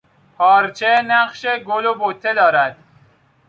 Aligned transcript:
پارچه 0.37 1.01
نقش 1.07 1.45
گل 1.45 1.85
و 1.85 1.95
بته 1.99 2.33
دارد. 2.33 2.77